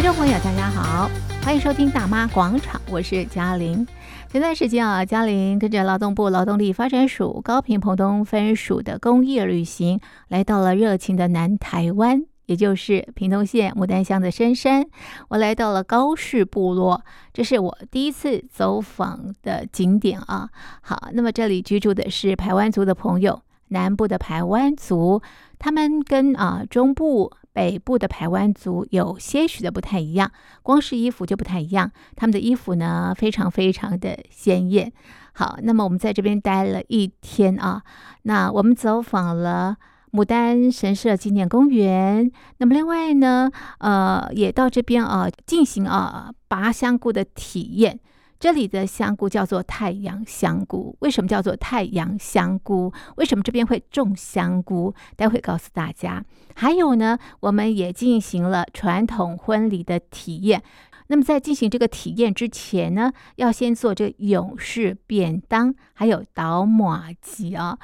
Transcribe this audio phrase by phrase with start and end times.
[0.00, 1.10] 听众朋友，大家好，
[1.42, 3.86] 欢迎收听《大妈广场》，我是嘉玲。
[4.30, 14.86] 前段时间啊，嘉玲跟着劳动部劳动力发展署高屏澎东分署的工业旅行，来到了热情的南台湾，也就是屏东县牡丹乡的深山。
[15.28, 17.04] 我来到了高氏部落，
[17.34, 20.48] 这是我第一次走访的景点啊。
[20.80, 25.20] 好，那么这里居住的是排湾族的朋友，南部的排湾族，
[25.60, 27.32] 他们跟啊中部。
[27.52, 30.30] 北部的排湾族有些许的不太一样，
[30.62, 31.90] 光是衣服就不太一样。
[32.14, 34.90] 他们的衣服呢，非常非常的鲜艳。
[35.32, 37.82] 好，那么我们在这边待了一天啊，
[38.22, 39.76] 那我们走访了
[40.12, 42.30] 牡丹神社纪念公园。
[42.58, 47.98] 那么另外呢，呃，也到这边啊进行啊拔香菇的体验。
[48.40, 52.90] 这里的香菇叫做太阳香菇，为什么叫做太阳香菇？
[53.16, 54.94] 为什么这边会种香菇？
[55.14, 56.24] 待会告诉大家。
[56.54, 60.62] 还有呢，我们也进行了传统婚礼的体验。
[61.10, 67.76] 那么在进行这个体验之前呢，要先做这勇士便当，还有捣麻糬啊。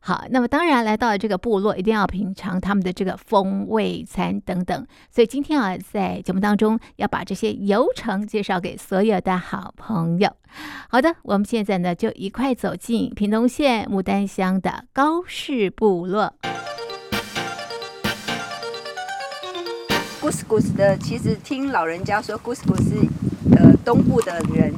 [0.00, 4.84] 好，那么当然来到了这个部落，一定要品尝他们的这个风味餐等等。
[5.12, 10.28] 所以今天啊，在节目当中要把这些流程介绍给所有的好朋友。
[10.88, 16.34] 好的，我们现在呢就一块走进屏东县牡丹乡的高氏部落。
[20.48, 22.94] 古斯的，其实听老人家说，古斯古斯
[23.56, 24.72] 呃东部的人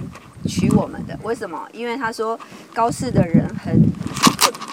[0.46, 1.68] 娶我们的，为什么？
[1.72, 2.38] 因为他说
[2.72, 3.80] 高氏的人很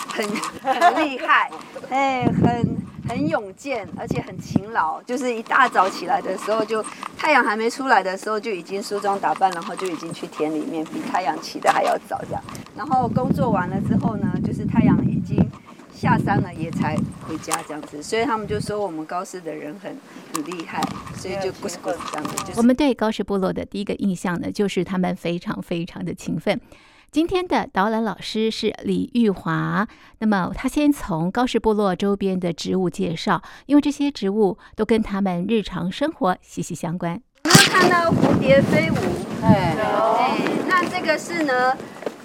[0.07, 0.27] 很
[0.61, 1.51] 很厉害，
[1.89, 6.83] 哎，很很勇健，而且很勤劳，就是一大早起来的时候就，
[7.17, 12.43] 太阳还没出来的时候就已经梳妆打扮，然后就已经去田里面，比太阳起得还要早这样。
[12.75, 15.37] 然后工作完了之后呢，就是太阳已经。
[16.01, 19.95] 下山了也才回家这样子，所以他们就说我们高士的人很
[20.33, 20.81] 很厉害，
[21.13, 22.35] 所以就不是这样子。
[22.37, 26.59] 就是、我们对高士部落的第一个印象呢，就是他们非常非常的勤奋。
[27.11, 37.21] 今天的导览老师是李玉华，那么他先从高氏部落周边的植物介绍，因为这些植物都跟他们日常生活息息相关。
[37.43, 38.95] 我们看到蝴蝶飞舞，
[39.43, 39.75] 哎，
[40.67, 41.77] 那这个是呢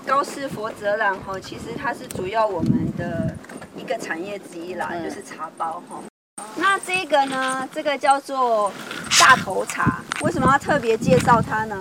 [0.07, 3.35] 高士佛泽兰哈，其实它是主要我们的。
[3.77, 6.01] 一个产业之一啦，就是茶包哈。
[6.57, 8.73] 那这个呢，这个叫做
[9.21, 11.79] 大头茶，为什么要特别介绍它呢？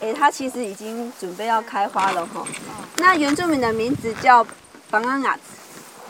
[0.00, 2.44] 哎，它其实已经准备要开花了哈。
[2.96, 4.44] 那原住民的名字叫
[4.90, 5.42] 邦阿雅子，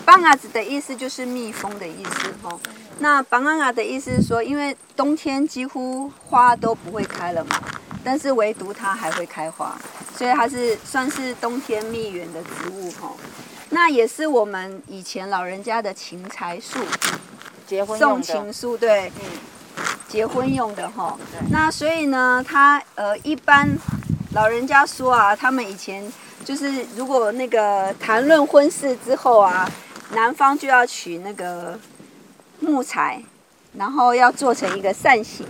[0.04, 2.56] 邦阿子的意思就是蜜蜂的意思哈。
[3.00, 7.60] 那邦阿雅的意思是说，因为冬天几乎花都不会开了嘛，
[8.10, 9.76] 但是唯独它还会开花，
[10.16, 13.12] 所以它是算是冬天蜜源的植物哈。
[13.68, 16.78] 那也是我们以前老人家的请财树，
[17.66, 21.18] 结婚送情书，对，嗯，结婚用的哈。
[21.50, 23.68] 那所以呢，他呃，一般
[24.32, 26.10] 老人家说啊，他们以前
[26.46, 29.70] 就是如果那个谈论婚事之后啊，
[30.14, 31.78] 男方就要取那个
[32.60, 33.22] 木材，
[33.74, 35.46] 然后要做成一个扇形，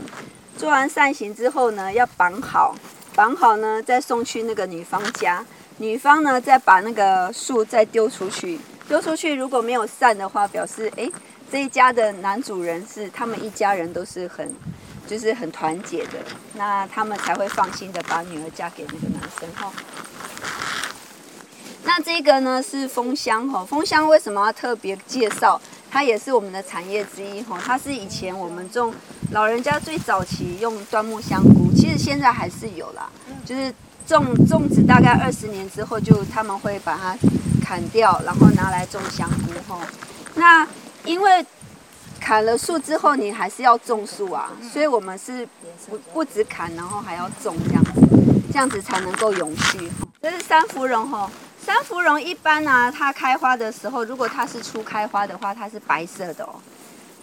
[0.59, 2.75] 做完扇形之后呢，要绑好，
[3.15, 5.45] 绑好呢，再送去那个女方家。
[5.77, 8.59] 女方呢，再把那个树再丢出去，
[8.89, 11.09] 丢出去如果没有散的话，表示哎，
[11.49, 14.53] 这一家的男主人是他们一家人都是很，
[15.07, 16.19] 就是很团结的，
[16.55, 19.73] 那他们才会放心的把女儿嫁给那个男生哈。
[21.85, 25.61] 那这个呢是蜂箱哈，蜂箱为什么要特别介绍？
[25.91, 28.93] 它也是我们的产业之一哈，它是以前我们种
[29.33, 33.09] 老人家最早期用端木香菇，其实现在还是有啦，
[33.45, 33.73] 就是。
[34.09, 37.15] 种种植大概二十年之后，就他们会把它
[37.63, 39.79] 砍掉，然后拿来种香菇哈。
[40.35, 40.67] 那
[41.05, 41.45] 因为
[42.19, 45.47] 砍了树之后，你还是要种树啊，所以我们是
[45.91, 48.01] 不不止砍，然后还要种这样子，
[48.51, 49.93] 这样子才能够永续。
[50.23, 51.31] 这是三芙蓉哈，
[51.69, 56.55] 山芙蓉一般呢、它开花的时候，如果它是初开花的话，它是白色的哦。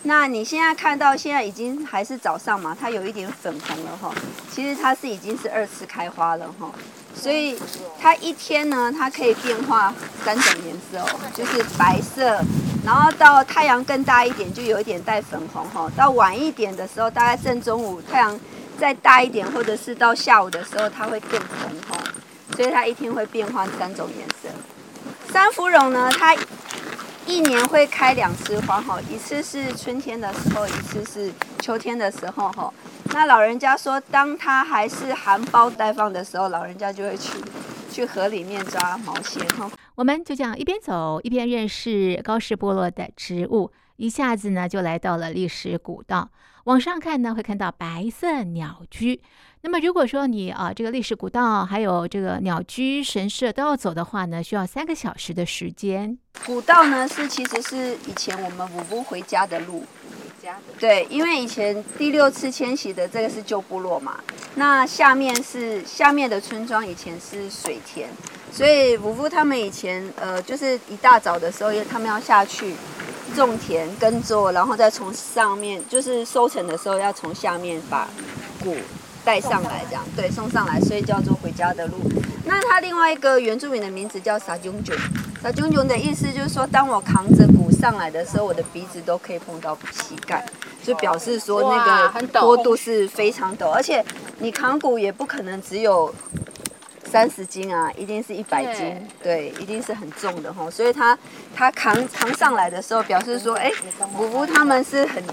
[0.03, 4.13] 那你现在看到现在已经还是早上嘛，它有一点粉红了哈。
[4.51, 6.69] 其实它是已经是二次开花了哈，
[7.15, 7.57] 所以
[7.99, 9.91] 它一天呢，它可以变化
[10.23, 12.39] 三种颜色哦，就是白色，
[12.85, 18.39] 然后到太阳更大一点就有一点带粉红哈，到晚一点的时候，大概正中午太阳
[18.77, 21.71] 再大一点，或者是到下午的时候，它会更红，
[22.55, 24.49] 所以它一天会变化三种颜色。
[25.31, 26.35] 山芙蓉呢，它。
[27.27, 32.71] 一年会开两次花哈，一次是春天的时候，一次是秋天的时候哈。
[33.13, 37.31] 那老人家说，当它还是含苞待放的时候，老人家就会去
[37.91, 39.71] 去河里面抓毛线哈。
[39.95, 46.29] 我们就这样一边走一边认识高士部落的植物，一下子呢就来到了历史古道。
[46.65, 49.19] 往上看呢，会看到白色鸟居。
[49.65, 56.15] 那么如果说你啊这个历史古道还有这个鸟居神社都要走的话呢，需要三个小时的时间。
[56.45, 59.83] 古道呢是其实是以前我们五夫回家的路。
[60.77, 64.19] 对，因为以前第六次迁徙的这个是旧部落嘛，
[64.53, 68.07] 那下面是下面的村庄，以前是水田，
[68.51, 72.75] 所以五夫他们以前呃就是一大早的时候，他们要下去
[73.35, 78.07] 种田耕作，然后再从上面就是收成的时候要从下面把
[78.63, 78.75] 谷
[79.25, 81.97] 带上来，这样对送上来，所以叫做回家的路。
[82.45, 84.95] 那它另外一个原住民的名字叫撒炯炯，
[85.41, 90.45] 撒炯炯的意思就是说，当我扛着鼓上来的时候，我的鼻子都可以碰到膝盖，
[90.83, 94.05] 就表示说那个坡度是非常陡，而且
[94.37, 96.13] 你扛鼓也不可能只有
[97.11, 100.69] 三十斤啊，一定是一百斤，对，一定是很重的哈。
[100.69, 101.17] 所以他
[101.55, 103.71] 他扛扛上来的时候，表示说，哎，
[104.19, 105.23] 五夫他们是很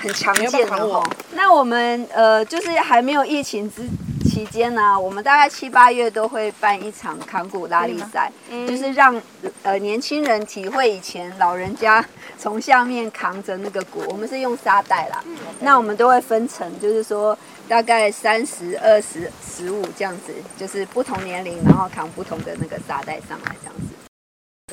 [0.00, 1.02] 很常见的哈。
[1.32, 3.82] 那我们呃，就是还没有疫情之。
[4.24, 9.20] 期间呢，我们大概七八月都会办一场扛鼓拉力赛，嗯、就是让
[9.62, 12.02] 呃年轻人体会以前老人家
[12.38, 15.22] 从下面扛着那个鼓，我们是用沙袋啦。
[15.26, 17.36] 嗯、那我们都会分成，就是说
[17.68, 23.92] 大概三十二十十五这样子，就是不同年龄，然后扛不同的那个沙袋上来这样子。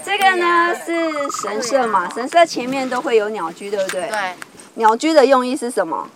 [0.05, 4.07] 这个呢是神社嘛，神社前面都会有鸟居，对不对？
[4.07, 4.33] 对。
[4.79, 6.09] 鸟居的用意是什么？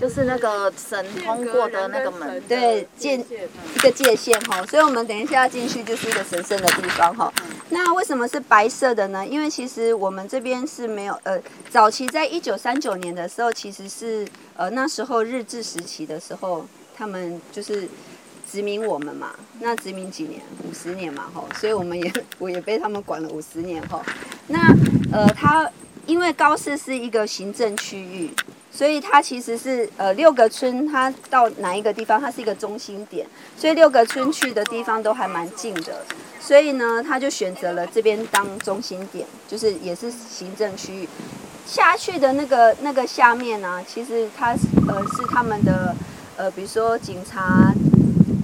[0.00, 7.32] 就是那个神通过的那个门，对，界一个界限哈，所以我们等一下要进去就是一个神圣的地方哈。
[7.68, 9.24] 那为什么是白色的呢？
[9.24, 11.40] 因为其实我们这边是没有呃，
[11.70, 14.26] 早期在一九三九年的时候，其实是
[14.56, 16.66] 呃那时候日治时期的时候，
[16.96, 17.88] 他们就是
[18.50, 19.30] 殖民我们嘛。
[19.60, 20.40] 那殖民几年？
[20.68, 24.02] 五十年嘛哈，所以我们也我也被他们管了五十年哈。
[24.48, 24.58] 那
[25.12, 25.70] 呃，他
[26.06, 28.30] 因为高市是一个行政区域。
[28.74, 36.02] 所以它其实是呃六个村，它到哪一个地方，它是一个中心点，所以六个村去的地方都还蛮近的，
[36.40, 41.06] 所以呢，他就选择了这边当中心点，就是也是行政区域。
[41.66, 44.52] 下去的那个那个下面呢、啊，其实它
[44.88, 45.94] 呃是他们的
[46.38, 47.74] 呃，比如说警察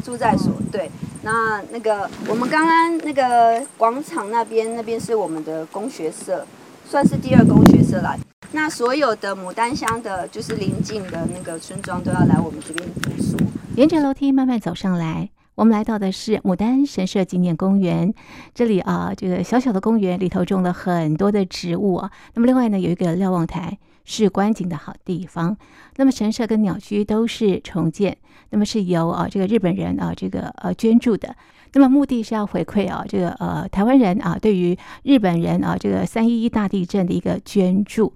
[0.05, 0.91] 住在所，对，
[1.23, 6.47] 那那个我们刚刚那个广场那边，那边是我们的工学社，
[6.88, 8.17] 算是第二公学社啦。
[8.52, 13.37] 那所有的牡丹乡的，就是邻近的那个村庄，都要来我们这边住宿。
[13.76, 18.14] 沿着楼梯慢慢走上来，我们来到的是牡丹神社纪念公园。
[18.55, 22.11] 这里啊，这个小小的公园里头种了很多的植物啊。
[22.32, 23.76] 那么另外呢，有一个瞭望台，
[24.06, 25.55] 是观景的好地方。
[25.96, 28.17] 那么神社跟鸟居都是重建，
[28.49, 31.37] 那么是由啊这个日本人啊这个呃捐助的。
[31.73, 38.12] 那么目的是要回馈啊这个呃台湾人啊对于日本人啊这个三一一大地震的一个捐助。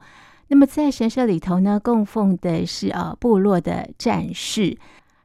[0.48, 4.76] 那么在神社里头呢，供奉的是啊部落的战士。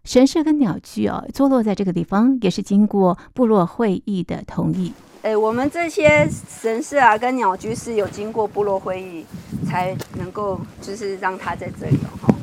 [0.06, 4.94] 神社跟鸟居啊，坐落在这个地方，也是经过部落会议的同意。
[5.22, 9.26] 哎，我们这些神社啊跟鸟居是有经过部落会议
[9.66, 12.34] 才能够，就是让它在这里哈。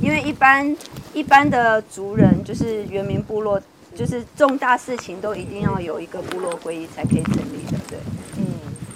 [0.00, 0.76] 因为一般
[1.14, 3.62] 一般的族人，就是原民部落，
[3.94, 7.98] 就是重大事情都一定要有一个部落会议才可以成立的，对。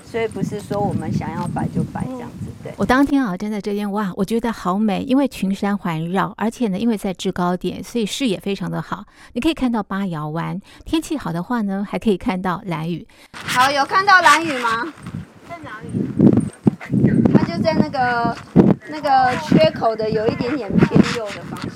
[0.08, 2.72] 所以不是说我们想要摆就摆这样子，对。
[2.78, 9.04] 我当天啊站在这边，哇，我觉得好美，因为群山环绕，而且呢，因为在制高点，所以视野非常的好。
[9.34, 13.06] 你可以看到八瑶湾，天气好的话呢，还可以看到蓝雨。
[13.32, 14.84] 好，有看到蓝雨吗？
[15.46, 15.88] 在哪里？
[17.34, 18.34] 它就在那个
[18.88, 21.60] 那个缺口的有一点点偏右的方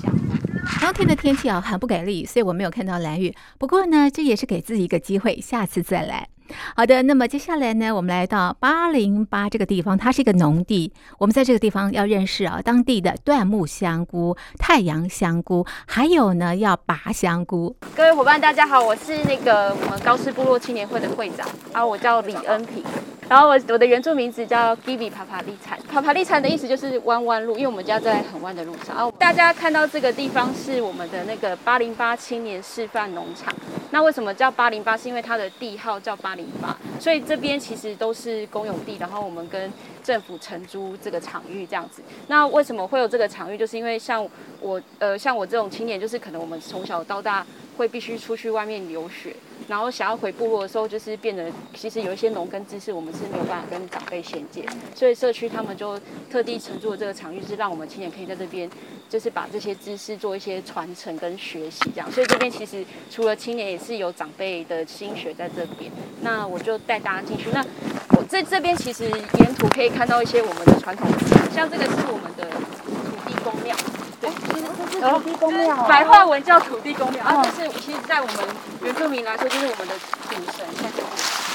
[0.79, 3.33] 当天的天气啊很不给力，所以我没有看到蓝雨。
[3.57, 6.27] 不过呢，这也是给自己一个机会，下次再来。
[6.75, 10.91] 好的，那么接下来呢，我们来到八零八这个地方，它是一个农地。
[11.17, 17.75] 我们在这个地方要认识啊，当地的椴木香菇、太阳香菇，还有呢要拔香菇。
[17.95, 22.83] 各位伙伴，大家好，我是那个我们高士部落青年会的会长啊，我叫李恩平。
[23.29, 28.93] 然后我我的原住名字叫 Givi 帕帕利产，帕帕利产的意思就是弯弯路，因为我们家在很弯的路上。
[28.93, 33.53] 啊，大家看到这个地方是我们的那个八零八青年示范农场。
[33.91, 34.97] 那为什么叫八零八？
[34.97, 39.71] 是因为它的地号叫八零嘛，所以这边其实都是公有地，然后我们跟
[40.03, 42.01] 政府承租这个场域这样子。
[42.27, 43.57] 那为什么会有这个场域？
[43.57, 44.27] 就是因为像
[44.59, 47.45] 我呃像我这种青年，就是可能我们从小到大
[47.77, 49.35] 会必须出去外面留学，
[49.67, 55.99] 然后想要回部落的时候，就是变得其实有一些农耕知识我们是没有办法跟长辈衔接，所以社区他们就
[56.29, 58.69] 特地承租了这个场域，是让我们青年可以在这边，
[59.09, 62.11] 就是把这些知识做一些传承跟学习这样。
[62.11, 65.91] 所以这边其实除了青年，也是有长辈的心血在这边。
[66.21, 67.49] 那我就带大家进去。
[67.51, 67.65] 那
[68.17, 69.05] 我在这边其实
[69.39, 71.07] 沿途可以看到一些我们的传统，
[71.53, 72.47] 像这个是我们的。
[75.01, 78.35] 土地公庙，白话文叫土地公庙啊，就是其实，在我们
[78.83, 79.95] 原住民来说，就是我们的
[80.29, 80.65] 主神。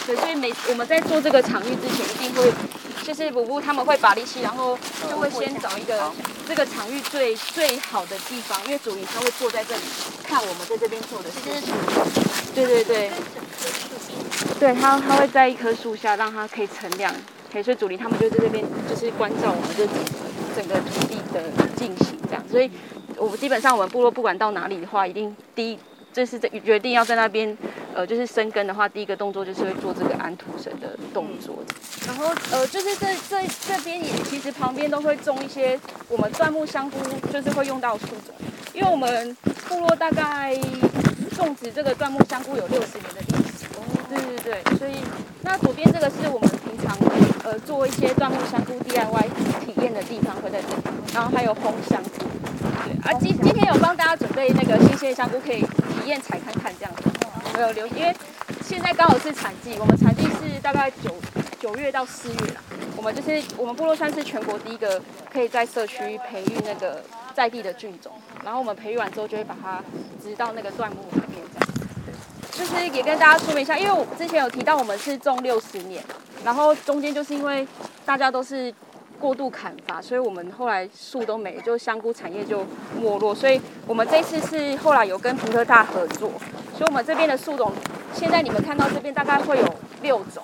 [0.07, 2.53] 对，所以每我们在做这个场域之前，一定会，
[3.03, 6.12] 就是五步他们会把力气，然后就会先找一个
[6.47, 9.83] 这个场域最最好的地方，因为主灵他会坐在这里
[10.23, 11.75] 看我们在这边做的事情。
[12.55, 13.11] 对对对，
[14.61, 17.12] 对他他会在一棵树下，让他可以乘凉。
[17.65, 19.87] 所以主灵他们就在这边，就是关照我们这
[20.55, 21.43] 整个土地的
[21.75, 22.19] 进行。
[22.29, 22.71] 这样，所以
[23.19, 25.79] 我们基本上我们部落不管到哪里的话，一定第一
[26.13, 27.57] 就是在决定要在那边，
[27.95, 31.57] 呃，就是生根的话，第一个动作就是会做这个安土神的动作。
[32.07, 36.99] 然后呃，就是这这这边也其实旁边都会种一些我们椴木香菇，
[37.33, 38.35] 就是会用到树种，
[38.73, 39.37] 因为我们
[39.69, 40.55] 部落大概
[41.35, 43.67] 种植这个椴木香菇有六十年的历史。
[44.09, 44.93] 对对对，所以
[45.43, 46.97] 那左边这个是我们平常
[47.45, 49.29] 呃做一些椴木香菇 DIY
[49.65, 50.97] 体验的地方会在这里。
[51.13, 52.46] 然后还有烘香菇，对
[53.07, 57.03] 啊，今今天有帮大家准备那个新鲜香菇，可以体验采看看这样子。
[57.55, 58.13] 我有留，因为
[58.65, 61.15] 现在刚好是产季，我们产季是大概九
[61.61, 62.61] 九月到四月啦。
[62.97, 65.01] 我们就是我们部落算是全国第一个
[65.33, 67.01] 可以在社区培育那个
[67.33, 68.11] 在地的菌种，
[68.45, 69.81] 然后我们培育完之后就会把它
[70.21, 71.69] 植到那个椴木里面这样。
[72.51, 76.03] 就是也跟大家说明一下，因为我之前有提到我们是种六十年，
[76.45, 77.65] 然后中间就是因为
[78.05, 78.75] 大家都是。
[79.21, 82.65] 过度砍伐，所以我们后来树都没，就香菇产业就
[83.01, 83.35] 没落。
[83.35, 86.31] 所以我们这次是后来有跟屏科大合作，
[86.77, 87.73] 所以我们这边的树种，
[88.15, 90.43] 现在你们看到这边大概会有六种，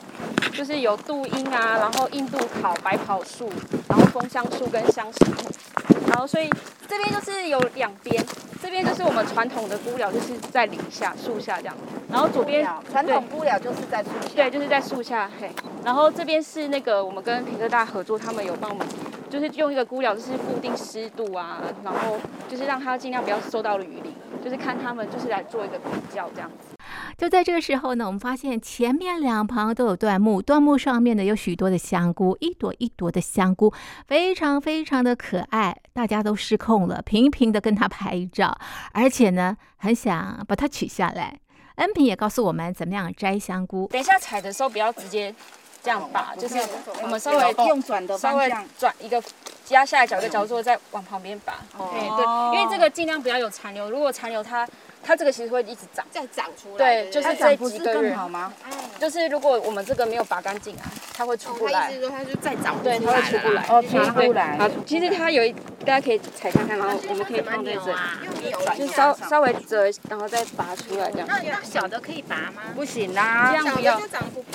[0.52, 3.50] 就是有杜英啊，然后印度烤、白袍树，
[3.88, 6.50] 然后枫香树跟香石木，然后所以
[6.88, 8.24] 这边就是有两边。
[8.62, 11.74] 这边就是我们传统的菇寮，就是在林下树下这样。
[12.08, 14.34] 然后左边传统菇寮就是在树下。
[14.36, 15.28] 对，就是在树下。
[15.40, 15.50] 嘿，
[15.84, 18.86] 然后这边是那个我们跟屏科大合作，他们有帮我们，
[19.28, 26.76] 就是用一个菇寮，就是固定湿度啊，然后就是让它尽量不要受到雨淋，就是看他们就是来做一个比较这样子。
[27.18, 33.72] 就在这个时候呢，我们发现前面两旁都有椴木，椴木上面呢有许多的香菇，一朵一朵的香菇，
[34.06, 38.56] 非常非常的可爱，大家都失控了，频频的跟它拍照，
[38.92, 41.38] 而且呢很想把它取下来。
[41.76, 45.34] 恩平也告诉我们怎么样摘香菇，等一下采的时候不要直接
[45.82, 46.56] 这样拔，就是
[47.02, 49.22] 我们稍微用转的方向转一个
[49.68, 51.54] 压下来，找个角度再往旁边拔。
[51.76, 54.68] 对对，因为这个尽量不要有残留，如果残留它。
[55.02, 57.04] 它这个其实会一直长，再长出来。
[57.04, 58.14] 对，就是这几个月。
[58.14, 58.52] 好吗？
[59.00, 61.90] 就是如果我们这个没有拔干净啊，它会出不来。
[61.90, 62.80] 意思说它就再长。
[62.82, 63.66] 对，它会出不来。
[63.68, 64.56] 哦，出不来。
[64.58, 65.52] 好，其实它有一，
[65.84, 71.28] 大家可以踩看看，然后我们可以放在这里，就稍稍微折，然后再拔出来这样。
[71.28, 72.62] 那小的可以拔吗？
[72.74, 74.00] 不行啦，这样不要。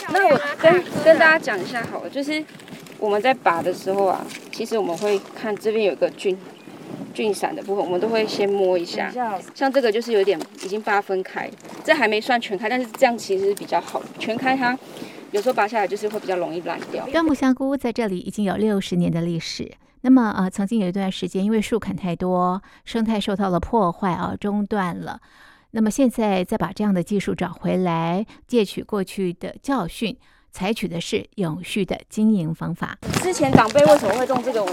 [0.10, 2.44] 那我跟跟大家讲一下好了，就是
[3.00, 6.40] 我们在拔的时候啊，其实我们会看这边有一个菌。
[7.18, 9.12] 菌伞的部分，我们都会先摸一下。
[9.56, 11.50] 像这个就是有点已经八分开，
[11.84, 14.00] 这还没算全开，但是这样其实是比较好。
[14.20, 14.78] 全开它
[15.32, 17.08] 有时候拔下来就是会比较容易烂掉。
[17.08, 19.72] 椴木香菇在这里已经有六十年的历史。
[20.02, 25.20] 那么呃，曾经有一段时间因为树砍太多，生态受到了破坏啊，中断了。
[25.72, 30.16] 那么现在再把这样的技术找回来，借取过去的教训。
[30.58, 32.98] 采取的是永续的经营方法。
[33.22, 34.72] 之前长辈为什么会种这个，我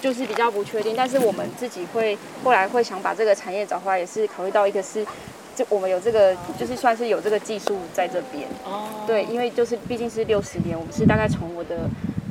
[0.00, 0.94] 就是比较不确定。
[0.96, 5.06] 但是我们自己会后来会想把这个产业找回来，也是考虑到一个是，
[5.54, 8.48] 就我们有这个，就是算是有这个技术在这边。
[8.64, 9.04] 哦。
[9.06, 11.80] 对，因为就是毕竟是六十年，我们是大概从我的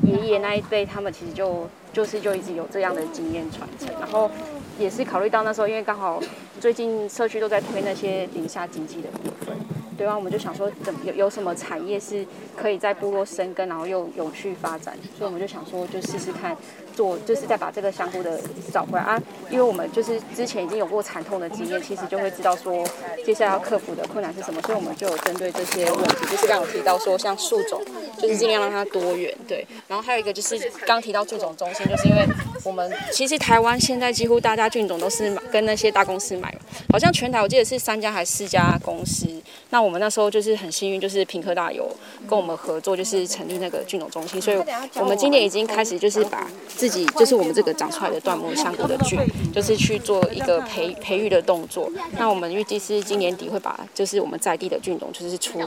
[0.05, 4.29] 爷爷那一辈，他们其实就就是就一直有这样的经验传承，然后
[4.77, 6.21] 也是考虑到那时候，因为刚好
[6.59, 9.55] 最近社区都在推那些零下经济的部分。
[9.97, 16.53] 对吧，我们就想说，怎么有有什么产业是可以在部落生根，然后又永续发展，所以我们就想说，就试试看
[16.95, 18.39] 做，就是再把这个香菇的
[18.73, 19.21] 找回来啊。
[19.49, 22.83] 因为我们就是之前已经有过惨痛的经验，其实就会知道说
[23.25, 27.81] 接下来要克服的困难是什么，所以我们就有针对这些问题，就是刚刚有提到说像树种，
[28.17, 29.67] 就是尽量让它多元，对。
[29.87, 32.25] 然后还有一个就是刚提到菌种中心，就是因为
[32.65, 36.53] 我们其实台湾现在几乎大家菌种都是买跟那些大公司买，
[36.91, 39.25] 好像全台我记得是三家还是四家公司，
[39.69, 39.85] 那。
[39.85, 41.87] 我们那时候就是很幸运，就是平科大有
[42.27, 44.57] 跟我们合作，就是成立那个菌种中心，所以
[44.95, 49.19] 我们今年已经开始就是把自己就是我们这个长出来的椴木香菇的菌，
[49.53, 51.91] 就是去做一个培培育的动作。
[52.17, 55.61] 那我们预计是今年底会把就是我们在地的菌种，就是出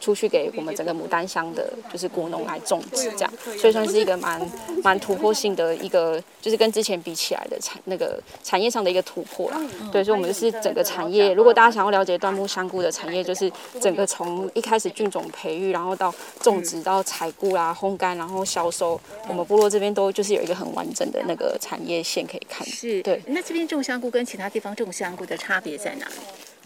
[0.00, 4.44] 出去给我们整个牡丹乡的，就是果农来种植这样，所以算是一个蛮
[4.82, 9.60] 蛮突破性的一个，就是跟之前比起来的产那个产业上的一个突破啦。
[9.92, 22.66] 对，所以我们就是整个产业，如果大家想要了解椴木香菇的产业，就是整个从一开始菌种培育，然后到种植到采菇啦、烘干，然后销售，我们部落这边都就是有一个很完整的那个产业线可以看。
[22.66, 23.22] 是，对。
[23.26, 26.14] 那这边种香菇跟其他地方种香菇的差别在哪里？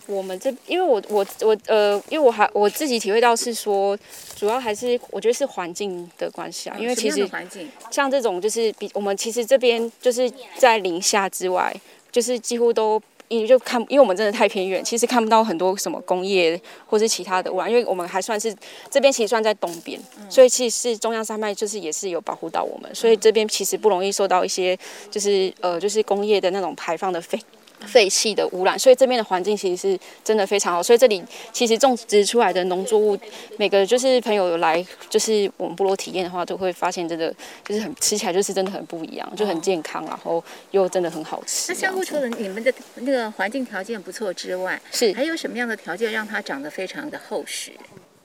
[0.07, 3.99] 我们这，因为我我我呃，因为我还我自己体会到是说，
[4.37, 6.77] 主要还是我觉得是环境的关系啊。
[6.79, 11.75] 因为其实环境像这种就是比我们其实这边就是在林下之外，
[12.11, 13.01] 就是几乎都。
[13.29, 18.55] 因为就看，因为我们真的太偏远，其实看不到很多什么工业或是其他的污染，因为我们还算是
[18.91, 24.79] 这边其实算在东边，所以其实是中央山脉就是也是有保护到我们，所以这边其实不容易受到一些
[25.11, 27.41] 就是呃就是工业的那种排放的废。
[27.81, 30.83] 废气的污染，所以这边的环境其实是真的非常好。
[30.83, 33.19] 所以这里其实种植出来的农作物，
[33.59, 41.73] 每个就是朋友有来，就是我们部落体验的话，都会发现真的就是很吃起来就是真的很不一样，就很健康，然后又真的很好吃。
[41.73, 47.73] 那香菇除了你们的那个环境条件不错之外，是还有什么样的条件让它长得非常的厚实？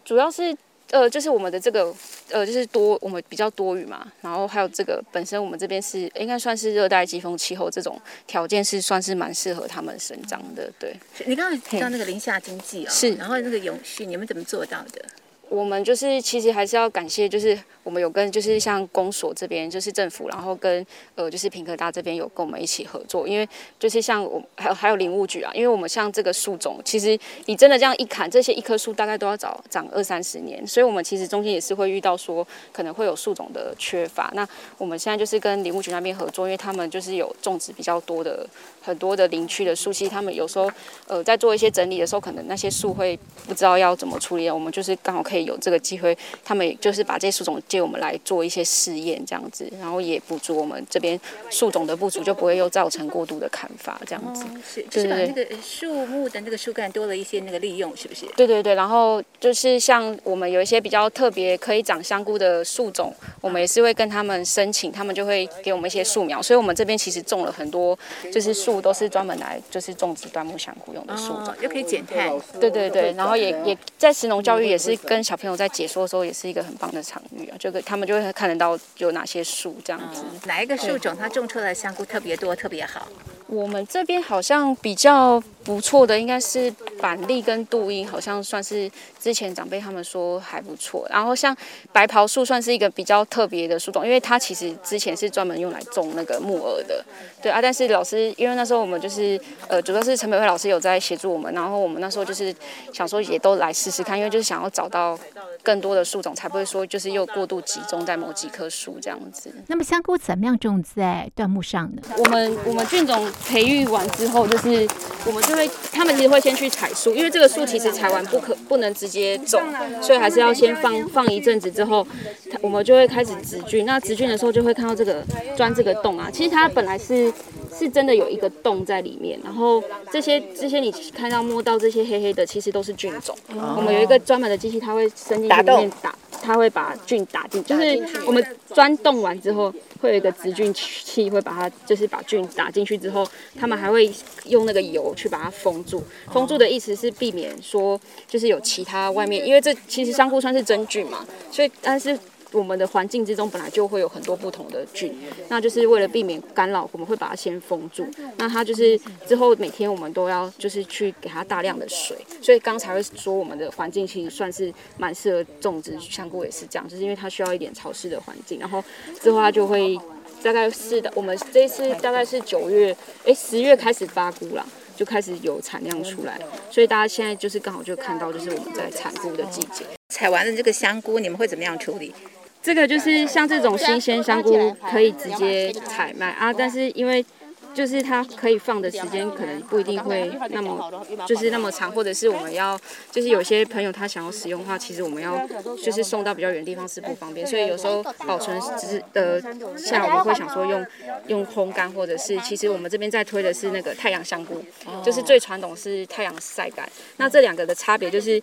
[0.06, 0.56] 主要是。
[0.92, 1.94] 呃，就是我们的这个，
[2.30, 10.72] 呃，就是多我们比较多雨嘛，然后还有这个本身我们这边是应该算是热带季风气候，这种条件是算是蛮适合他们生长的。
[10.80, 15.06] 对，你刚刚提到那个林下经济啊、哦，是，然后那个永续，你们怎么做到的？
[15.50, 23.48] 我们就是其实还是要感谢，就是我们有跟就是像公所这边，就是政府，然后跟呃就是屏科大这边有跟我们一起合作，因为
[23.80, 34.32] 就是像我还有还有林务局啊，因为我们像这个树种，其实你真的这样一砍，这些一棵树大概都要长长二三十年，所以我们其实中间也是会遇到说可能会有树种的缺乏。
[34.36, 38.48] 那我们现在就是跟林务局那边合作，因为他们就是有种植比较多的
[38.84, 40.72] 很多的林区的树，其实他们有时候
[41.08, 45.39] 呃在做一些整理的时候，可能那些树会不知道要怎么处理，我们就是刚好可以。
[45.44, 51.20] 有这个机会，他们就是把这些树种借我们来做一些试验，这样子，然后也补足我们这边
[51.50, 54.44] 树种的不足，就不会又造成过度的砍伐，这样子。
[54.44, 58.26] 哦、是，就是把那个树木的那个树干多了一些那个利用，是不是？
[58.36, 67.98] 对对对，然后就是像我们有一些比较特别可以长香菇的树种，我们也是会跟他们申请，他们就会给我们一些树苗，所以我们这边其实种了很多，
[68.32, 72.30] 就是树都是专门来就是种植端木香菇用的树种，又、哦、可以减碳。
[72.60, 75.24] 对对对，然后也也在石农教育也是跟。
[75.30, 80.24] 小朋友在解说的时候，也是一个很棒的场域啊，就他们就会看得到有哪些树这样子。
[80.24, 83.08] 嗯、哪一个树种它种出来的香菇特别多、特别好？
[83.46, 91.08] 我们这边好像比较不错的，应该是板栗跟杜英，好像算是之前长辈他们说还不错。
[91.10, 91.56] 然后像
[91.92, 97.04] 白袍树算是一个比较特别的树种，因为它其实之前是专门用来种那个木耳的。
[97.42, 102.54] 对啊，但是老师因为那时候我们就是呃，主要是陈美惠老师有在协助我们，然后我们那时候就是
[102.94, 105.18] 想说也都来试试看，因为就是想要找到
[105.64, 109.50] 更多的树种，才不会说就是又过度集中在某几棵树这样子。
[109.68, 112.02] 那么香菇怎么样种在椴木上呢？
[112.18, 113.28] 我们我们菌种。
[113.48, 114.88] 培育完之后，就是
[115.26, 119.62] 我们就会，他们其实会先去采树，因为这个树其实采完不可不能直接种，
[120.02, 122.06] 所以还是要先放放一阵子之后，
[122.52, 123.86] 它我们就会开始植菌。
[123.86, 125.24] 那植菌的时候就会看到这个
[125.56, 127.32] 钻这个洞啊，其实它本来是
[127.78, 133.36] 是真的有一个洞在里面，然后这些这些你看到摸到这些黑黑的，其实都是菌种。
[133.50, 139.74] 我们有一个专门的机器，它会伸进去里面打，它会把菌打进，就是我们钻洞完之后。
[140.02, 143.28] 会有一个植菌器，会把它就是把菌打进去之后，
[143.60, 144.10] 他们还会
[144.46, 146.02] 用那个油去把它封住。
[146.32, 152.18] 封住的意思是避免说就是有其他外面，因为这其实香菇算是真菌嘛，所以但是。
[152.52, 155.16] 我们的环境之中本来就会有很多不同的菌，
[155.50, 158.08] 那就是为了避免干扰，我们会把它先封住。
[158.38, 168.60] 那它就是之后每天我们都要就是去给它大量的水，所以刚才会说我们的环境其实算是蛮适合种植香菇，也是这样，就是因为它需要一点潮湿的环境。
[168.60, 168.84] 然后
[169.22, 170.00] 之后它就会
[170.42, 176.40] 大概是的，我们这一次大概是九月，哎十月开始发菇了，就开始有产量出来，
[176.72, 179.86] 所以大家现在就是刚好就看到就是我们在产菇的季节。
[180.10, 182.14] 采完了这个香菇，你们会怎么样处理？
[182.62, 187.26] 这个就是像这种新鲜香菇可以直接采卖啊，但是因为
[187.74, 190.92] 就是它可以放的时间可能不一定会那么
[191.26, 192.78] 就是那么长，或者是我们要
[193.12, 195.48] 就是有些朋友他想要使用的话，其实我们要
[195.82, 199.40] 就是送到比较远的地方是不方便，所以有时候保存只是呃，
[199.78, 200.86] 像我们会想说用
[201.28, 204.62] 用烘干，或者是其实我们这边在推的是那个太阳香菇，
[205.06, 208.42] 就是最传统是太阳晒干，那这两个的差别就是。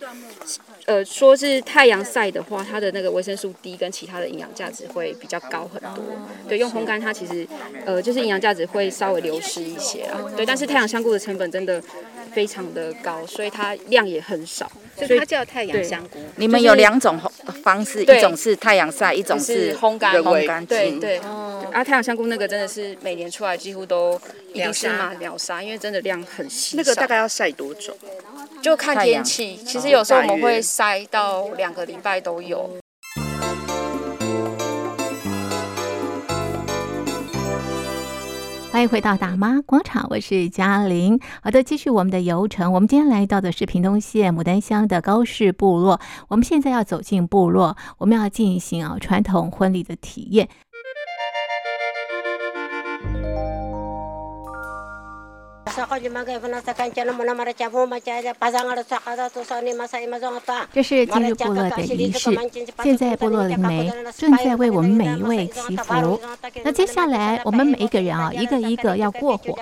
[0.86, 6.04] 呃，说是太阳晒的话，它的那个维生素 D 跟其他的营养价值会比较高很多。
[6.48, 7.46] 对，用烘干它其实
[7.84, 10.20] 呃就是营养价值会稍微流失一些啊。
[10.36, 11.82] 对，但是太阳香菇的成本真的
[12.32, 14.70] 非常的高，所以它量也很少。
[14.96, 16.18] 所以它叫太阳香菇。
[16.36, 17.20] 你们有两种
[17.62, 20.14] 方式，一种是太阳晒，一种是烘干。
[20.22, 21.18] 烘干对对。
[21.18, 21.68] 哦。
[21.72, 24.18] 啊，太阳香菇那个真的是每年出来几乎都
[24.54, 26.76] 一定是嘛秒杀，因为真的量很稀。
[26.76, 27.94] 那个大概要晒多久？
[28.66, 32.68] 就看天气，其实有时候我们会塞到两个礼拜都有。
[38.72, 41.18] 欢迎回到大妈广场，我是嘉玲。
[41.40, 42.72] 好的，继续我们的游程。
[42.72, 46.00] 我们今天来到的是屏东县牡丹乡的高氏部落。
[46.26, 50.48] 我们现在要走进部落，我们要进行啊传统婚礼的体验。
[60.72, 62.30] 这是今日部落的仪式。
[62.82, 66.20] 现在部落灵媒正在为我们每一位祈福。
[66.62, 69.58] 那接下来我们每一个人啊，一个一个要过火。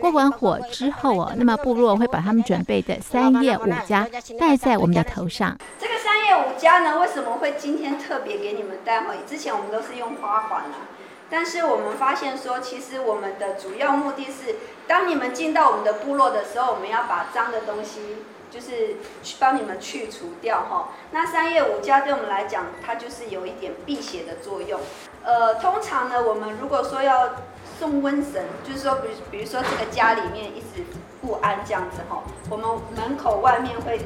[0.00, 5.58] 过完火之后啊，那么部落会把他们准备的三叶五加戴在我们的头上。
[5.80, 9.00] 这个三叶五加呢，为什么会今天特别给你们戴？
[9.00, 10.86] 哈，之前我们都是用花环啊。
[11.30, 20.88] 但是我们发现说，其实我们的主要目的是，当你们进到我们的部落的时候，我们要把脏的东西，就是去帮你们去除掉哈。
[21.10, 24.80] 那三叶五加对我们来讲，它就是有一点辟邪的作用。
[25.22, 27.30] 呃，通常呢，我们如果说要
[27.78, 30.82] 送瘟神，就是说，比比如说这个家里面一直
[31.20, 34.00] 不安这样子哈，我们门口外面会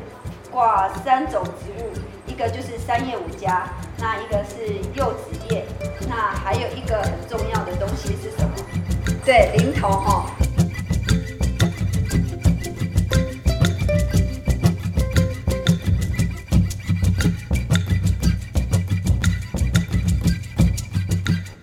[0.52, 1.90] 挂三种植物，
[2.26, 3.66] 一个就是三叶五加，
[3.98, 5.64] 那一个是柚子叶。
[6.06, 8.54] 那还有一个很重要的东西是什么？
[9.24, 10.26] 对，零头哈。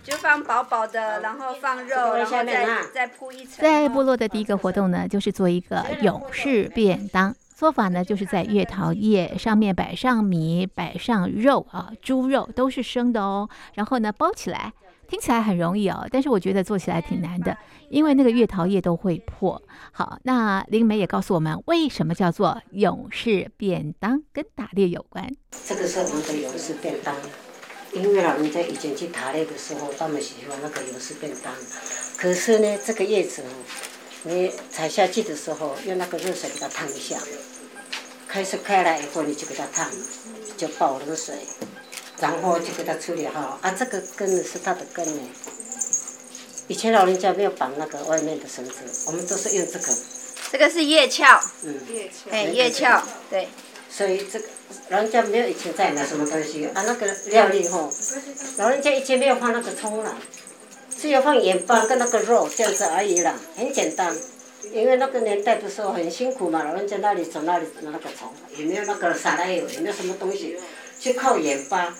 [0.03, 3.61] 就放薄薄的，然后放肉，然后再再铺一层。
[3.61, 7.35] 在部落的第一个活动呢，就是做一个勇士便当。
[7.59, 13.49] 做法呢，就是在月桃叶上面摆上米，摆上肉啊，猪肉都是生的哦。
[13.73, 14.71] 然后呢，包起来，
[15.09, 17.57] 听起来很容易哦，但是我觉得做起来挺难的，
[17.89, 19.61] 因为那个月桃叶都会破。
[19.91, 25.29] 好，那灵媒也告诉我们，为什么叫做勇士便当，跟打猎有关。
[25.67, 27.13] 这个是我们的勇士便当，
[27.91, 31.53] 因为老人家以前去打猎的时候，他们喜欢那个勇士便当。
[32.17, 33.43] 可是呢，这个叶子
[34.23, 37.17] 你采下去的时候，用那个热水给它烫一下。
[38.31, 39.89] 开始开来以后，你就给它烫，
[40.55, 41.33] 就爆冷水，
[42.19, 43.57] 然后就给它处理好。
[43.63, 45.21] 啊，这个根是它的根呢。
[46.67, 48.75] 以前老人家没有绑那个外面的绳子，
[49.07, 49.97] 我们都是用这个。
[50.51, 51.25] 这个是叶鞘。
[51.63, 51.75] 嗯。
[51.91, 53.01] 叶鞘哎，叶鞘。
[53.31, 53.47] 对。
[53.89, 54.45] 所以这个
[54.89, 57.91] 老人家没有以前在买什么东西啊，那个料理吼，
[58.57, 60.15] 老人家以前没有放那个葱了，
[60.95, 64.15] 只有放盐巴跟那个肉这样子而已啦，很简单。
[64.71, 70.57] 因为那个年代的时候很辛苦嘛，老人家那里走那里拿那个虫，也没有那个撒奶油，也没有什么东西，
[70.99, 71.93] 就靠盐巴。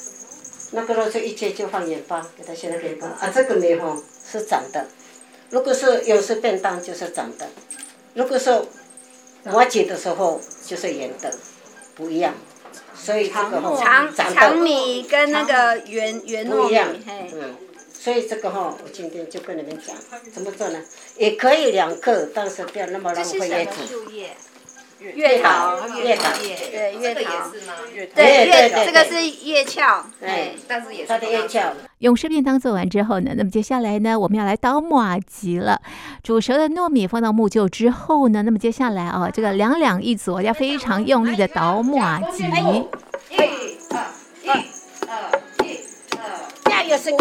[0.72, 3.98] 那个肉就一切就放盐巴，给他现在给他啊，这个没哈
[4.32, 4.86] 是长的。
[5.50, 7.48] 如果是有时便当就是长的，
[8.14, 8.52] 如果是
[9.44, 11.34] 麻糬的时候就是圆的，
[11.96, 12.36] 不一样。
[12.94, 17.04] 所以这个长长米跟那个圆圆糯米，
[17.34, 17.69] 嗯。
[18.02, 19.94] 所以这个哈，我今天就跟你们讲
[20.32, 20.80] 怎么做呢？
[21.18, 23.72] 也可以两个，但是不要那么浪费叶子。
[25.00, 27.52] 月桃，月桃，对，月桃。
[28.16, 31.74] 对对对，这个是月翘，对，但是也是它的叶鞘。
[32.00, 35.82] 勇士便当做完之后呢，那么接下来呢，我们要来捣麻糬了。
[36.24, 42.88] 煮熟的糯米放到木臼之后呢，那么接下来啊，这个两两一组，要非常用力的捣麻糬。
[46.70, 47.18] 要有声音，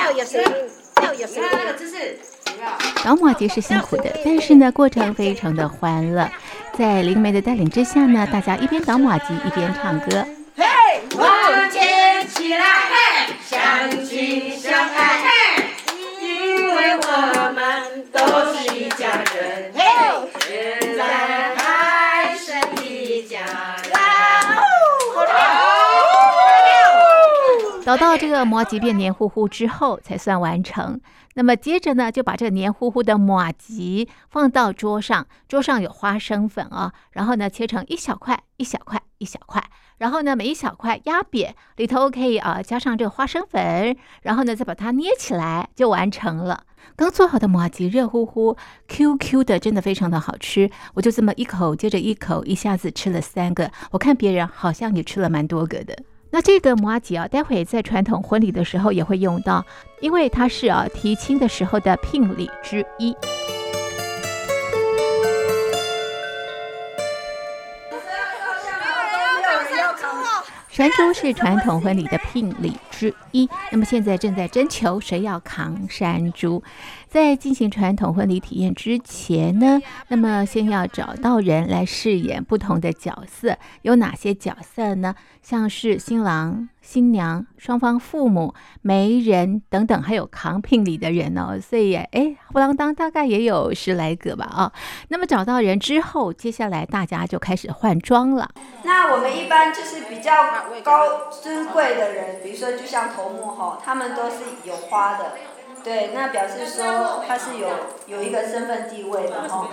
[0.00, 0.50] 要有声音，
[1.02, 1.50] 要有声音。
[3.04, 6.26] 捣麻糬是辛苦的，但是呢，过程非常的欢乐。
[6.76, 10.26] 在灵媒的带领之下呢，大家一边倒马吉一边唱歌。
[10.56, 10.64] 嘿，
[11.16, 15.64] 往前起来，嘿，相亲相爱，嘿，
[16.20, 18.18] 因为我们都
[18.54, 19.82] 是一家人，嘿，
[20.48, 23.38] 现在还是一家
[23.84, 23.90] 人。
[27.90, 31.00] 捣到这个麻糬变黏糊糊之后，才算完成。
[31.34, 39.60] 那么接着呢，就把这个黏糊糊的麻糬放到桌上，桌上有花生粉啊，然后呢，切成一小块一小块一小块，
[39.98, 46.62] 然后呢，每一小块压扁，里头可以啊加上这个花生粉，然后呢，再把它捏起来，就完成了。
[46.94, 50.70] 刚做好的麻糬热乎乎、Q Q 的，真的非常的好吃。
[50.94, 53.68] 我就这么一口接着一口，一下子吃了三个。
[53.90, 56.00] 我看别人好像也吃了蛮多个的。
[56.32, 59.64] 那这个摩阿吉啊，待会在传统婚礼的时候也会用到，
[60.00, 63.16] 因为它是啊提亲的时候的聘礼之一。
[70.68, 76.62] 山猪是传统婚礼的聘礼之一，那么现在正在征求谁要扛山猪。
[77.10, 85.16] 在进行传统婚礼体验之前呢，那么先要找到人来饰演不同的角色，有哪些角色呢？
[85.42, 91.58] 像是新郎、新娘、双方父母、媒人等等，还有扛聘礼的人哦。
[91.60, 94.72] 所以，哎，不啷当大概也有十来个吧啊、
[95.08, 98.48] 那么找到人之后，接下来大家就开始换装了。
[98.84, 100.30] 那我们一般就是比较
[100.84, 105.32] 高尊贵的人，比如说就像头目哈，他们都是有花的。
[105.82, 107.68] 对，那表示说他是有
[108.06, 109.68] 有一个身份地位的哈。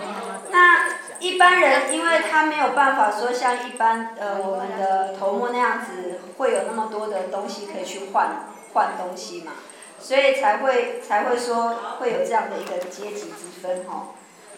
[0.50, 9.52] 那一般人，因为他没有办法说像一般呃我们的头目那样子，会有那么多的东西可以去换换东西嘛，
[10.00, 14.08] 所以才会才会说会有这样的一个阶级之分哈。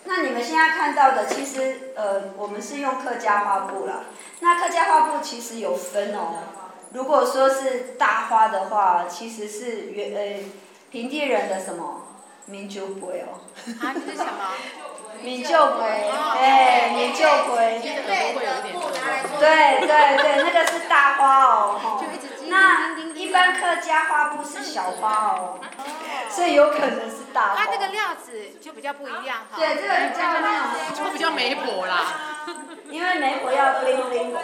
[0.05, 4.05] 那你们现在看到的，其实呃我们是用客家花布啦。
[4.39, 6.45] 那客家花布其实有分哦，
[6.93, 10.45] 如果说是大花的话，其实是原呃。
[10.90, 12.03] 平地人的什么？
[12.46, 13.38] 民族鬼哦。
[13.81, 14.33] 啊，这是什么？
[15.22, 17.20] 民就贵，哎，民就
[17.53, 17.79] 贵。
[19.38, 22.03] 对对对，那个是大花哦。
[22.48, 25.61] 那一般客家花布是小花哦，
[26.29, 27.64] 所以有可能是大花。
[27.64, 29.57] 它这个料子就比较不一样哈。
[29.57, 32.44] 对，这个比较那种，就比较媒婆啦。
[32.90, 34.38] 因为媒婆要 bling bling 的。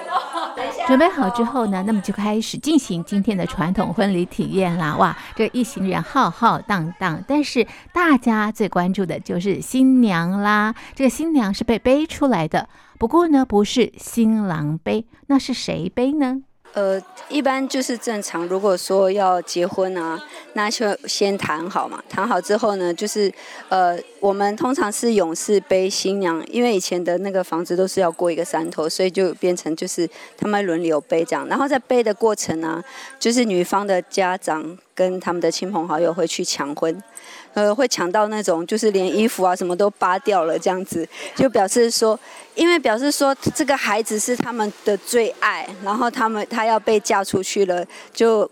[0.56, 0.86] 等一下。
[0.86, 4.96] 准备好之后呢，那么就开始进行今天的传统婚礼体验啦！
[4.96, 10.74] 哇，这一行人浩浩荡荡，但是大家最关注的就是新娘啦。
[10.94, 16.42] 这个新娘是被背出来的，不过呢，不是新郎背，那是谁背呢？
[16.76, 18.46] 呃，一般就是正常。
[18.48, 22.04] 如果说要结婚啊，那就先谈好嘛。
[22.06, 23.32] 谈好之后呢，就是
[23.70, 31.48] 呃，我们通常是勇士背新娘，因为以前的那个房子都是要过一个山头，所以就变成就是他们轮流背这样。
[31.48, 32.84] 然后在背的过程呢，
[33.18, 37.02] 就是女方的家长跟他们的亲朋好友会去抢婚。
[37.56, 42.18] 呃，会抢到那种，就是连衣服啊什么都扒掉了，这样子，就表示说，
[42.54, 48.48] 因为表示说这个孩子是他们的最爱，然后他们他要被嫁出去了，就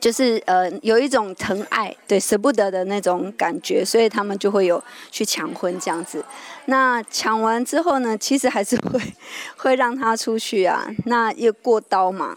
[0.00, 6.24] 就是呃有一种疼爱，对，舍不得的那种感觉，所以他们就会有去抢婚这样子。
[6.64, 8.98] 那抢完之后呢，其实还是会
[9.58, 12.34] 会让他出去啊，那又过刀嘛，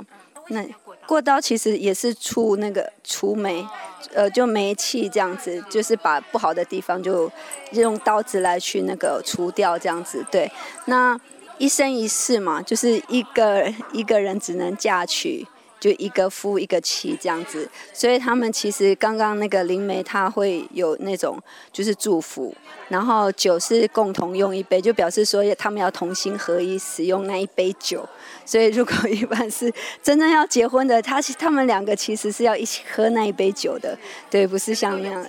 [0.49, 0.65] 那。
[1.09, 3.65] 过刀其实也是除那个除霉，
[4.13, 7.31] 呃，就煤气这样子，就是把不好的地方就
[7.71, 10.23] 用刀子来去那个除掉这样子。
[10.29, 10.51] 对，
[10.85, 11.19] 那
[11.57, 15.47] 一生一世嘛，就是一个一个人只能嫁娶。
[15.79, 22.53] 就一个夫一个妻这样子，所以他们其实刚刚那个灵媒他会有那种就是祝福，
[22.89, 28.07] 然后酒是共同用一杯，就表示说他们要同心合一使用那一杯酒。
[28.45, 29.71] 所以如果一般是
[30.03, 33.97] 真正要结婚的，他他们两个其实是要一起喝那一杯酒的，
[34.29, 35.25] 对，不是像那样。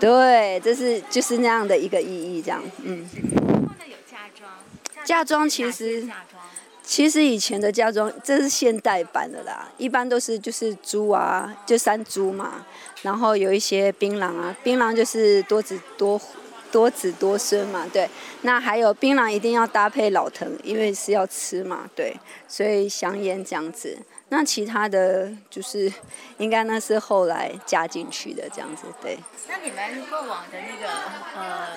[0.00, 3.08] 对，这是就是那样的一个意义，这样，嗯。
[5.04, 6.08] 嫁妆其实。
[6.84, 9.68] 其实以前的嫁妆，这是现代版的啦。
[9.78, 12.66] 一般都是就是猪啊，就山猪嘛，
[13.02, 16.20] 然后有一些槟榔啊，槟榔就是多子多
[16.70, 18.08] 多子多孙嘛，对。
[18.42, 22.14] 那还有槟榔一定要搭配老藤，因为是要吃嘛，对。
[22.48, 23.96] 所以香烟这样子。
[24.28, 25.92] 那其他的就是
[26.38, 29.18] 应该那是后来加进去的这样子，对。
[29.48, 30.92] 那你们过往的那个
[31.36, 31.68] 呃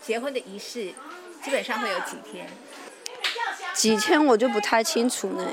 [0.00, 0.92] 结婚的仪式，
[1.44, 2.48] 基本上会有几天？
[3.76, 5.44] 几天我就不太清楚呢。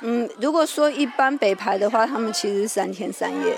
[0.00, 3.56] 嗯，如果说一般北排的话，他们其实三天三夜，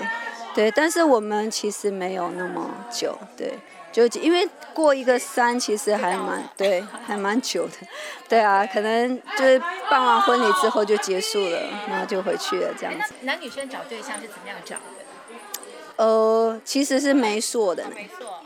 [0.53, 0.71] 对。
[0.71, 3.53] 但是我们其实没有那么久，对。
[3.91, 7.73] 就因为过一个山其实还蛮，对，还蛮久的。
[8.27, 13.13] 对啊，可能就是办完婚礼之后就结束了，然后就回去了这样子。
[13.21, 14.75] 男女生找对象是怎么样找？
[15.97, 17.85] 呃，其实是没锁的，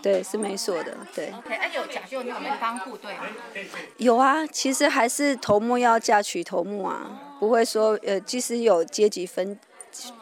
[0.04, 1.32] 对，是没锁的，对。
[1.38, 3.22] OK，哎、啊，有讲究你有门当户对吗？
[3.98, 9.60] 有啊，其实还是头目要嫁娶头目啊，不会说呃，即使有阶级分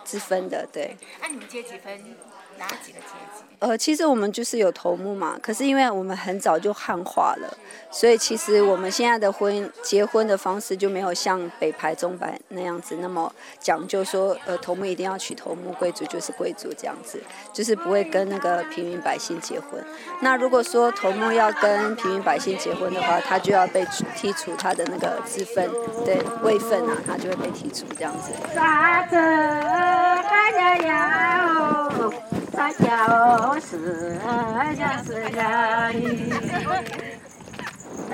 [0.05, 0.95] 之分的，对。
[1.19, 2.15] 那、啊、你们阶级分
[2.57, 3.36] 哪几个阶级？
[3.59, 7.57] 呃，其实我们就是有头目嘛，可是因为我们很早就汉化了，
[7.89, 17.19] 所以其实我们现在的婚结婚的方式就没有像北排、中排那样子那么讲究，说呃头目一定要娶头目，贵族就是贵族这样子，
[17.51, 19.83] 就是不会跟那个平民百姓结婚。
[20.21, 25.67] 那如果说头目要跟平民百姓结婚的话，他就要被剔除他的那个资分，
[26.05, 28.31] 对位分啊，他就会被剔除这样子。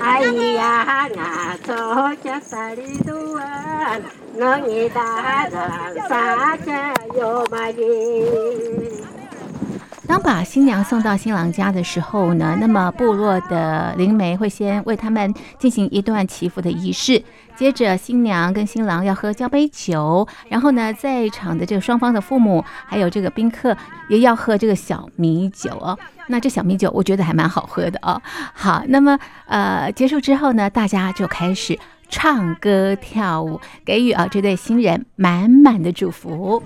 [0.00, 0.20] 哎
[0.54, 3.96] 呀，那做家啥哩都啊，
[4.34, 9.03] 能一大人啥家有嘛的。
[10.14, 17.20] 当把新娘送到新郎家的时候呢，那么部落的灵媒会先为他们进行一段祈福的仪式，
[17.56, 23.76] 接着新娘跟新郎要喝交杯酒，然后呢，在场的这个双方的父母还有这个宾客
[24.08, 25.98] 也要喝这个小米酒哦。
[26.28, 28.22] 那这小米酒我觉得还蛮好喝的哦。
[28.52, 31.76] 好，那么呃结束之后呢，大家就开始
[32.08, 36.62] 唱歌跳舞，给予啊这对新人满满的祝福。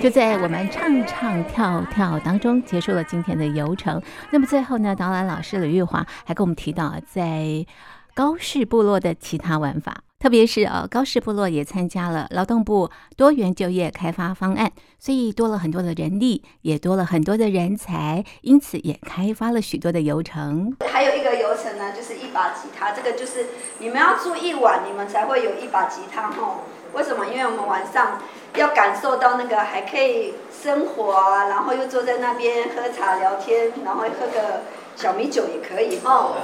[0.00, 4.00] 就在我们唱唱跳跳当中结束了今天的游程。
[4.30, 7.66] 那么最后呢，导览老师吕玉华还跟我们提到，在
[8.14, 20.76] 高氏部落的其他玩法，特别是呃高氏部落也参加了劳动部多元就业开发方案，所以多了很多的人力，也多了很多的人才，因此也开发了许多的游程。
[20.88, 23.46] 还有一个游程呢，就是一把吉他，这个就是
[23.80, 26.60] 你们要住一晚，你们才会有一把吉他哦。
[26.92, 27.26] 为什么？
[27.26, 28.18] 因为我们晚上。
[28.54, 34.62] 要感受到那个还可以生活啊，然后又坐在那边喝茶聊天，然后喝个
[34.96, 36.34] 小米酒也可以哦。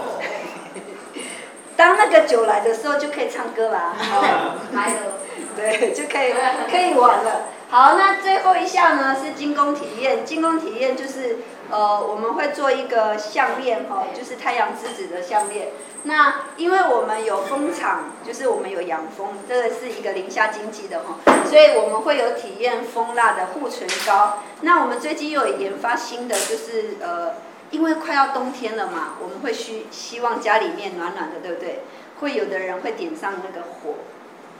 [1.77, 3.95] 当那个酒来的时候，就可以唱歌啦。
[4.77, 4.97] 还有，
[5.57, 6.35] 对，就可以
[6.71, 7.47] 可以玩了。
[7.75, 10.25] 好，那最后一项呢是精工体验。
[10.25, 11.39] 精工体验就是
[11.73, 15.71] 呃，我们会做一个项链哈，就是太阳之子的项链。
[16.05, 24.39] 那因为我们有蜂场，就是我们有养蜂，这个是一个林下经济的哈，所以我们会有体验蜂蜡的护唇膏。
[24.61, 27.33] 那我们最近又有研发新的，就是呃，
[27.73, 31.81] 因为快要冬天了嘛，我们会需希望家里面暖暖的，对不对？
[32.21, 33.95] 会有的人会点上那个火，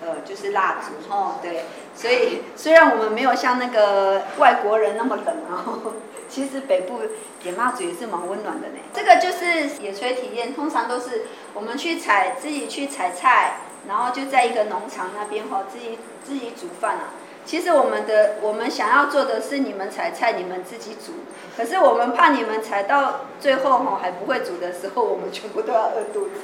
[0.05, 1.65] 呃，就是蜡烛哦，对。
[1.95, 5.81] 所以虽然我们没有像那个外国人那么冷啊。
[6.27, 7.01] 其实北部
[7.41, 8.79] 点蜡烛也是蛮温暖的呢。
[8.93, 17.15] 这个就是野炊体验，通常都是我们去采，自己去采菜，然后就在一个农场那边哈，自己自己煮饭啊。
[17.45, 21.13] 其实我们的我们想要做的是你们采菜，你们自己煮。
[21.57, 26.41] 可是我们怕你们采到最后哈还不会煮的时候，我们全部都要饿肚子。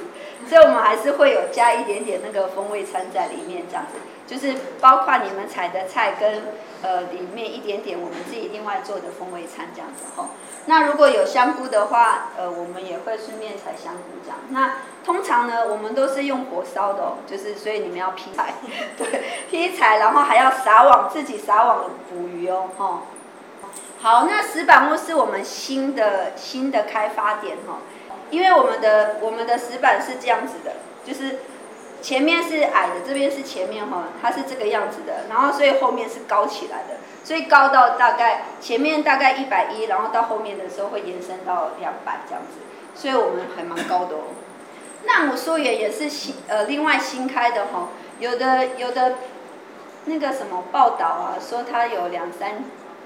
[0.47, 3.99] 所以我们还是会有加一点点那个风味餐在里面，这样子。
[4.31, 6.43] 就是包括你们采的菜跟
[6.81, 10.29] 呃里面一点点我们自己另外做的风味餐这样子吼。
[10.67, 14.37] 那如果有香菇的话，呃我们也会顺便采香菇这样。
[14.51, 18.53] 那通常呢，我们都是用火烧的哦，就是所以你们要劈柴，
[18.97, 22.99] 对，劈柴，然后还要撒网，自己撒网捕鱼哦，吼。
[24.01, 27.79] 好，那石板屋是我们新的新的开发点哈，
[28.29, 31.39] 因为我们的我们的石板是这样子的，就是。
[32.01, 42.59] 前面是矮的，这边是前面哈，它是这个样子的，然后所以后面是高起来的，所以高到大概前面大概一百一，然后到后面的时候会延伸到两百这样子，
[42.95, 44.33] 所以我们还蛮高的哦。
[45.03, 49.17] 那我说也也是新呃另外新开的哈，有的有的
[50.05, 52.63] 那个什么报道啊，说它有两三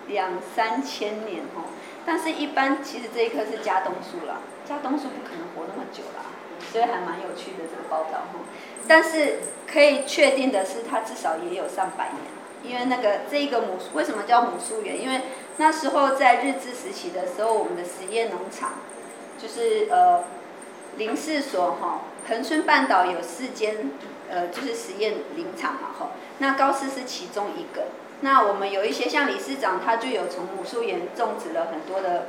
[0.08, 1.64] 两三千年哈，
[2.06, 6.32] 但是一般其实这一棵是加冬树啦，加冬树不可能活那么久啦，
[6.72, 8.40] 所以还蛮有趣的这个报道哈。
[8.88, 9.40] 但是
[9.72, 12.22] 可以确定的是，它至少也有上百年，
[12.64, 15.02] 因为那个这个母为什么叫母树园？
[15.02, 15.22] 因为
[15.58, 18.74] 那时候在日治时期的时候，我们的实验农场
[19.38, 20.24] 就是呃
[20.98, 23.92] 林试所哈，恒春半岛有四间
[24.30, 27.88] 呃就是实验林场嘛哈，那高士是其中一个。
[28.22, 32.28] 那我们有一些像理事长，他就有从母树园种植了很多的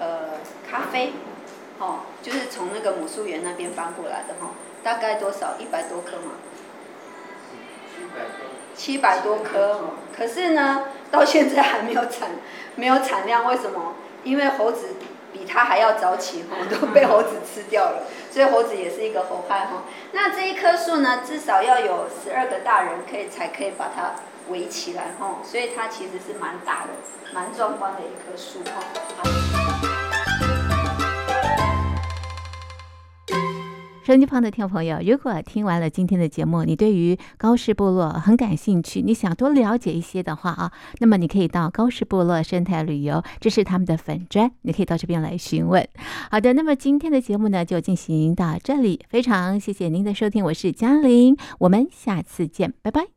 [0.00, 1.12] 呃咖啡，
[1.78, 4.50] 哦，就是从那个母树园那边搬过来的哈。
[4.88, 5.56] 大概多少？
[5.58, 6.32] 一百多棵嘛。
[8.74, 9.80] 七百多棵。
[10.16, 12.30] 可是呢，到现在还没有产，
[12.74, 13.44] 没有产量。
[13.44, 13.92] 为什么？
[14.24, 14.94] 因为猴子
[15.30, 18.04] 比它还要早起，都被猴子吃掉了。
[18.30, 19.82] 所以猴子也是一个猴害哈。
[20.12, 24.12] 那这一棵树呢，至少要有十二个大人可以才可以把它
[24.48, 26.88] 围起来哈，所以它其实是蛮大的、
[27.34, 29.87] 蛮壮观的一棵树哈。
[34.08, 45.86] 收音机旁的听众朋友，如果听完了今天的节目，你对于高氏部落很感兴趣，你想多了解一些的话啊，那么你可以到高氏部落生态旅游，这是他们的粉砖，你可以到这边来询问。
[46.30, 53.08] 好的，那么今天的节目呢就进行到这里，非常谢谢您的收听，我是嘉玲，我们下次见，拜拜。